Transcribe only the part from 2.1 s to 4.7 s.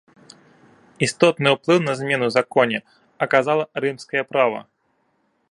ў законе аказала рымскае права.